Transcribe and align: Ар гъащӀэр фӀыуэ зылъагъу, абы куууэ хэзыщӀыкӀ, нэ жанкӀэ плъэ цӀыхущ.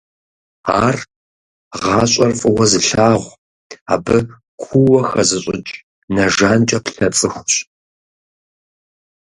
Ар 0.85 0.97
гъащӀэр 1.81 2.31
фӀыуэ 2.39 2.65
зылъагъу, 2.71 3.37
абы 3.93 4.17
куууэ 4.61 5.01
хэзыщӀыкӀ, 5.09 5.75
нэ 6.13 6.23
жанкӀэ 6.35 6.79
плъэ 6.85 7.07
цӀыхущ. 7.15 7.53